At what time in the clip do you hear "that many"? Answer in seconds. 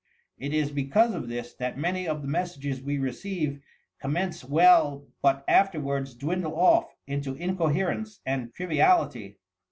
1.53-2.07